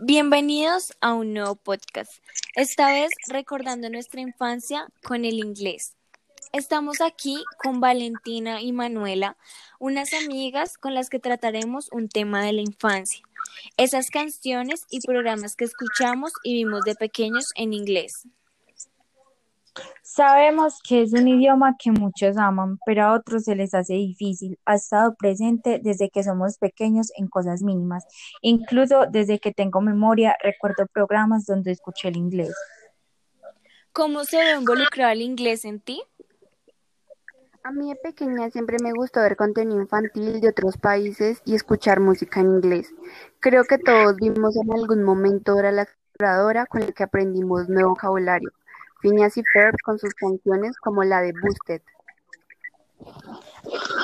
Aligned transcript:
Bienvenidos 0.00 0.92
a 1.00 1.14
un 1.14 1.34
nuevo 1.34 1.54
podcast, 1.54 2.10
esta 2.56 2.90
vez 2.90 3.10
recordando 3.28 3.88
nuestra 3.90 4.20
infancia 4.20 4.88
con 5.04 5.24
el 5.24 5.34
inglés. 5.34 5.94
Estamos 6.52 7.00
aquí 7.00 7.36
con 7.62 7.78
Valentina 7.78 8.60
y 8.60 8.72
Manuela, 8.72 9.36
unas 9.78 10.12
amigas 10.12 10.78
con 10.78 10.94
las 10.94 11.10
que 11.10 11.20
trataremos 11.20 11.90
un 11.92 12.08
tema 12.08 12.42
de 12.42 12.54
la 12.54 12.62
infancia, 12.62 13.22
esas 13.76 14.10
canciones 14.10 14.84
y 14.90 14.98
programas 15.00 15.54
que 15.54 15.64
escuchamos 15.64 16.32
y 16.42 16.54
vimos 16.54 16.82
de 16.84 16.96
pequeños 16.96 17.52
en 17.54 17.72
inglés. 17.72 18.26
Sabemos 20.02 20.78
que 20.86 21.02
es 21.02 21.12
un 21.12 21.26
idioma 21.26 21.76
que 21.78 21.90
muchos 21.90 22.36
aman, 22.36 22.78
pero 22.86 23.04
a 23.04 23.14
otros 23.14 23.44
se 23.44 23.56
les 23.56 23.74
hace 23.74 23.94
difícil. 23.94 24.58
Ha 24.64 24.74
estado 24.74 25.14
presente 25.14 25.80
desde 25.82 26.10
que 26.10 26.22
somos 26.22 26.58
pequeños 26.58 27.10
en 27.16 27.26
cosas 27.28 27.62
mínimas. 27.62 28.04
Incluso 28.42 29.06
desde 29.10 29.38
que 29.38 29.52
tengo 29.52 29.80
memoria, 29.80 30.36
recuerdo 30.42 30.86
programas 30.86 31.46
donde 31.46 31.72
escuché 31.72 32.08
el 32.08 32.16
inglés. 32.16 32.54
¿Cómo 33.92 34.24
se 34.24 34.38
ve 34.38 34.52
involucrado 34.58 35.12
el 35.12 35.22
inglés 35.22 35.64
en 35.64 35.80
ti? 35.80 36.02
A 37.62 37.72
mí 37.72 37.88
de 37.88 37.96
pequeña 37.96 38.50
siempre 38.50 38.76
me 38.82 38.92
gustó 38.92 39.20
ver 39.20 39.36
contenido 39.36 39.80
infantil 39.80 40.40
de 40.40 40.48
otros 40.48 40.76
países 40.76 41.40
y 41.46 41.54
escuchar 41.54 41.98
música 41.98 42.40
en 42.40 42.50
inglés. 42.50 42.92
Creo 43.40 43.64
que 43.64 43.78
todos 43.78 44.16
vimos 44.16 44.54
en 44.56 44.70
algún 44.70 45.02
momento 45.02 45.54
Dora 45.54 45.72
la 45.72 45.82
exploradora 45.82 46.66
con 46.66 46.82
la 46.82 46.92
que 46.92 47.04
aprendimos 47.04 47.68
nuevo 47.70 47.90
vocabulario. 47.90 48.50
Phineas 49.04 49.36
y 49.36 49.42
Ferb 49.52 49.74
con 49.84 49.98
sus 49.98 50.14
canciones 50.14 50.78
como 50.78 51.04
la 51.04 51.20
de 51.20 51.34
Boosted. 51.42 51.82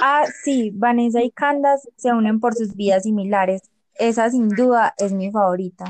Ah, 0.02 0.26
sí, 0.45 0.73
Vanessa 0.74 1.23
y 1.23 1.30
Candace 1.30 1.88
se 1.96 2.12
unen 2.12 2.38
por 2.38 2.54
sus 2.54 2.76
vidas 2.76 3.04
similares. 3.04 3.62
Esa 3.95 4.28
sin 4.28 4.50
duda 4.50 4.95
es 4.98 5.14
mi 5.14 5.30
favorita. 5.30 5.86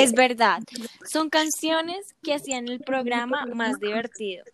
Es 0.00 0.12
verdad, 0.12 0.62
son 1.04 1.28
canciones 1.28 2.14
que 2.22 2.34
hacían 2.34 2.68
el 2.68 2.80
programa 2.80 3.44
más 3.46 3.78
divertido. 3.78 4.44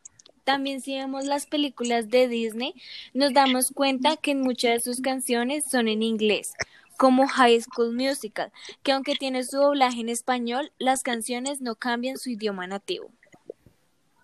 También 0.45 0.81
si 0.81 0.97
vemos 0.97 1.25
las 1.25 1.47
películas 1.47 2.09
de 2.09 2.29
Disney, 2.29 2.75
nos 3.15 3.33
damos 3.33 3.71
cuenta 3.71 4.17
que 4.17 4.35
muchas 4.35 4.75
de 4.75 4.81
sus 4.81 5.01
canciones 5.01 5.65
son 5.71 5.89
en 5.89 6.03
inglés, 6.03 6.53
como 6.97 7.27
High 7.29 7.61
School 7.63 7.95
Musical, 7.95 8.53
que 8.83 8.93
aunque 8.93 9.15
tiene 9.15 9.45
su 9.45 9.59
doblaje 9.59 10.01
en 10.01 10.09
español, 10.09 10.73
las 10.79 11.03
canciones 11.03 11.61
no 11.61 11.75
cambian 11.77 12.17
su 12.17 12.31
idioma 12.31 12.67
nativo. 12.67 13.11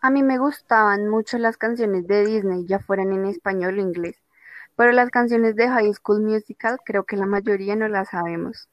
A 0.00 0.10
mí 0.10 0.22
me 0.22 0.38
gustaban 0.38 1.08
mucho 1.08 1.38
las 1.38 1.56
canciones 1.56 2.06
de 2.08 2.26
Disney, 2.26 2.66
ya 2.66 2.80
fueran 2.80 3.12
en 3.12 3.26
español 3.26 3.78
o 3.78 3.82
inglés, 3.82 4.16
pero 4.74 4.90
las 4.90 5.10
canciones 5.10 5.54
de 5.54 5.68
High 5.68 5.94
School 5.94 6.22
Musical 6.22 6.78
creo 6.84 7.04
que 7.04 7.16
la 7.16 7.26
mayoría 7.26 7.76
no 7.76 7.86
las 7.86 8.08
sabemos. 8.10 8.68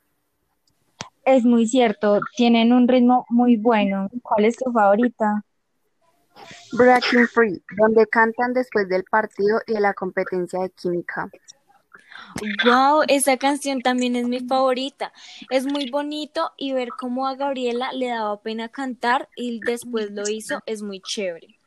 Es 1.29 1.45
muy 1.45 1.67
cierto, 1.67 2.21
tienen 2.35 2.73
un 2.73 2.87
ritmo 2.87 3.27
muy 3.29 3.55
bueno. 3.55 4.09
¿Cuál 4.23 4.45
es 4.45 4.57
tu 4.57 4.71
favorita? 4.71 5.45
Breaking 6.71 7.27
Free, 7.27 7.61
donde 7.77 8.07
cantan 8.07 8.51
después 8.51 8.89
del 8.89 9.03
partido 9.03 9.59
y 9.67 9.73
de 9.73 9.79
la 9.79 9.93
competencia 9.93 10.59
de 10.59 10.71
química. 10.71 11.29
Wow, 12.65 13.03
esa 13.07 13.37
canción 13.37 13.81
también 13.81 14.15
es 14.15 14.27
mi 14.27 14.39
favorita. 14.39 15.13
Es 15.51 15.67
muy 15.67 15.91
bonito 15.91 16.51
y 16.57 16.73
ver 16.73 16.89
cómo 16.97 17.27
a 17.27 17.35
Gabriela 17.35 17.91
le 17.93 18.07
daba 18.07 18.41
pena 18.41 18.69
cantar 18.69 19.29
y 19.35 19.59
después 19.59 20.09
lo 20.09 20.27
hizo 20.27 20.63
es 20.65 20.81
muy 20.81 20.99
chévere. 20.99 21.59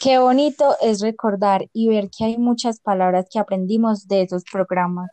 Qué 0.00 0.18
bonito 0.18 0.76
es 0.80 1.00
recordar 1.00 1.68
y 1.72 1.88
ver 1.88 2.08
que 2.10 2.24
hay 2.24 2.38
muchas 2.38 2.80
palabras 2.80 3.26
que 3.30 3.38
aprendimos 3.38 4.06
de 4.06 4.22
esos 4.22 4.44
programas. 4.44 5.10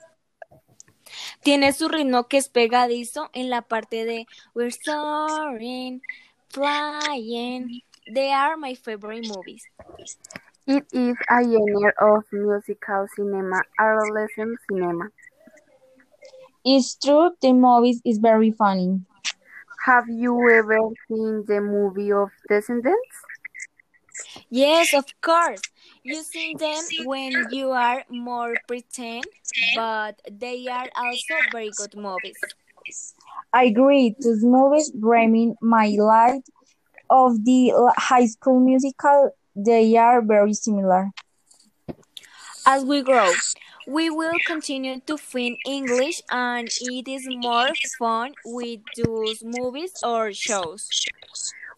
Tiene 1.42 1.74
su 1.74 1.88
ritmo 1.88 2.28
que 2.28 2.38
es 2.38 2.50
pegadizo 2.50 3.30
en 3.34 3.50
la 3.50 3.62
parte 3.64 4.06
de 4.06 4.28
We're 4.54 4.72
soaring, 4.72 6.02
flying. 6.50 7.82
They 8.14 8.32
are 8.32 8.58
my 8.58 8.76
favorite 8.76 9.28
movies. 9.28 9.64
It 10.68 10.86
is 10.94 11.18
a 11.30 11.42
genre 11.44 11.94
of 12.00 12.26
musical 12.32 13.08
cinema, 13.16 13.64
adolescent 13.80 14.60
cinema. 14.70 15.10
It's 16.66 16.96
true, 16.98 17.32
the 17.42 17.54
movie 17.54 18.02
is 18.04 18.18
very 18.18 18.52
funny. 18.52 19.06
Have 19.86 20.10
you 20.10 20.50
ever 20.50 20.80
seen 21.08 21.46
the 21.48 21.62
movie 21.62 22.12
of 22.12 22.30
Descendants? 22.50 23.26
Yes, 24.50 24.94
of 24.94 25.06
course. 25.22 25.72
You 26.04 26.24
see 26.24 26.56
them 26.56 26.90
when 26.98 27.50
you 27.50 27.72
are 27.72 28.06
more 28.10 28.58
pretend, 28.58 29.28
but 29.58 30.22
they 30.32 30.68
are 30.68 30.90
also 30.96 31.42
very 31.44 31.72
good 31.72 31.96
movies. 31.96 32.56
I 33.54 33.66
agree. 33.66 34.16
These 34.20 34.44
movies 34.44 34.92
remind 35.00 35.56
my 35.62 35.88
life 35.98 36.44
of 37.10 37.44
the 37.46 37.72
high 37.98 38.26
school 38.28 38.60
musical. 38.60 39.32
They 39.56 39.96
are 39.96 40.22
very 40.22 40.54
similar. 40.54 41.12
As 42.66 42.84
we 42.84 43.02
grow, 43.02 43.32
we 43.88 44.10
will 44.10 44.34
continue 44.46 45.00
to 45.02 45.18
think 45.18 45.60
English 45.66 46.22
and 46.30 46.68
it 46.82 47.08
is 47.08 47.28
more 47.30 47.72
fun 47.98 48.34
with 48.44 48.82
those 48.98 49.44
movies 49.44 49.94
or 50.04 50.34
shows. 50.34 50.90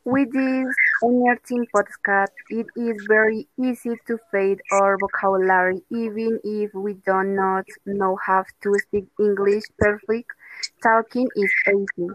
With 0.06 0.32
this 0.32 0.74
Energy 1.04 1.68
podcast, 1.76 2.32
it 2.50 2.66
is 2.76 3.06
very 3.08 3.48
easy 3.62 4.00
to 4.08 4.18
fade 4.32 4.60
our 4.72 4.98
vocabulary 4.98 5.84
even 5.92 6.40
if 6.44 6.74
we 6.74 6.94
do 6.94 7.24
not 7.24 7.66
know 7.86 8.18
how 8.26 8.46
to 8.64 8.74
speak 8.88 9.06
English 9.20 9.64
perfect. 9.78 10.32
Talking 10.82 11.28
is 11.36 11.52
easy. 11.68 12.10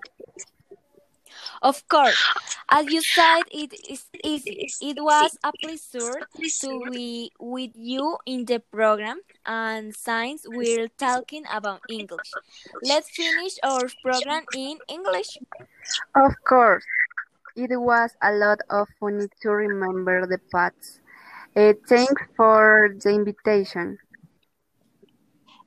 Of 1.63 1.87
course, 1.89 2.23
as 2.69 2.87
you 2.87 3.03
said, 3.03 3.43
it 3.51 3.73
is 3.89 4.07
easy. 4.25 4.69
It 4.81 5.03
was 5.03 5.37
a 5.45 5.53
pleasure 5.53 6.27
to 6.61 6.91
be 6.91 7.31
with 7.39 7.73
you 7.75 8.19
in 8.27 8.45
the 8.45 8.61
program, 8.61 9.21
and 9.47 9.95
since 9.95 10.45
we're 10.47 10.89
talking 10.89 11.45
about 11.53 11.81
English, 11.89 12.31
let's 12.83 13.11
finish 13.11 13.59
our 13.63 13.89
program 14.03 14.45
in 14.57 14.79
English. 14.89 15.39
Of 16.15 16.33
course, 16.47 16.85
it 17.57 17.71
was 17.79 18.11
a 18.23 18.33
lot 18.33 18.61
of 18.71 18.89
fun 18.99 19.29
to 19.43 19.51
remember 19.51 20.27
the 20.27 20.39
past. 20.53 21.01
Uh, 21.55 21.75
thanks 21.89 22.23
for 22.37 22.95
the 23.03 23.11
invitation. 23.11 23.99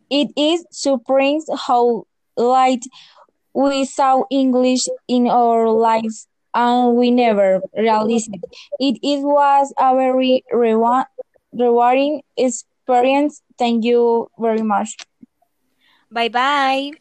It 0.10 0.30
is 0.36 0.66
surprising 0.72 1.58
how 1.58 2.06
light 2.38 2.84
we 3.56 3.86
saw 3.86 4.24
English 4.30 4.84
in 5.08 5.28
our 5.28 5.70
lives 5.70 6.28
and 6.54 6.96
we 6.96 7.10
never 7.12 7.62
realized 7.78 8.30
it. 8.34 9.00
It, 9.02 9.24
was 9.24 9.74
a 9.78 9.96
very 9.96 10.44
rewarding 10.52 12.22
experience. 12.38 13.42
Thank 13.58 13.86
you 13.86 14.28
very 14.38 14.62
much. 14.62 14.98
Bye 16.12 16.30
bye. 16.30 16.92